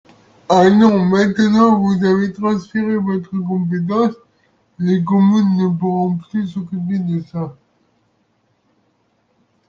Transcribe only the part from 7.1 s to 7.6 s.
ça.